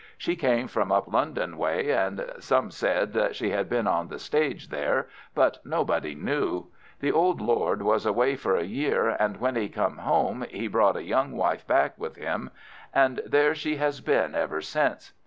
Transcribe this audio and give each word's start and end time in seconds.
"She 0.17 0.35
came 0.35 0.67
from 0.67 0.91
up 0.91 1.13
London 1.13 1.59
way, 1.59 1.91
and 1.91 2.25
some 2.39 2.71
said 2.71 3.13
that 3.13 3.35
she 3.35 3.51
had 3.51 3.69
been 3.69 3.85
on 3.85 4.07
the 4.07 4.17
stage 4.17 4.69
there, 4.69 5.07
but 5.35 5.59
nobody 5.63 6.15
knew. 6.15 6.69
The 7.01 7.11
old 7.11 7.39
Lord 7.39 7.83
was 7.83 8.07
away 8.07 8.35
for 8.35 8.55
a 8.55 8.63
year, 8.63 9.09
and 9.09 9.37
when 9.37 9.55
he 9.55 9.69
came 9.69 9.97
home 9.97 10.43
he 10.49 10.65
brought 10.67 10.97
a 10.97 11.03
young 11.03 11.33
wife 11.33 11.67
back 11.67 11.99
with 11.99 12.15
him, 12.15 12.49
and 12.91 13.21
there 13.27 13.53
she 13.53 13.75
has 13.75 14.01
been 14.01 14.33
ever 14.33 14.59
since. 14.59 15.13